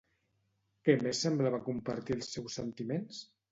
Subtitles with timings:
[0.89, 3.25] Què més semblava compartir els seus sentiments?